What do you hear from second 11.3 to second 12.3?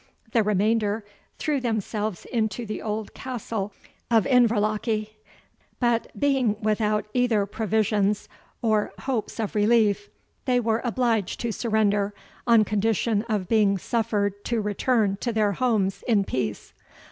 to surrender,